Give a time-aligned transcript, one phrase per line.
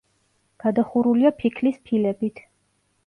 [0.63, 2.47] გადახურულია ფიქლის ფილებით.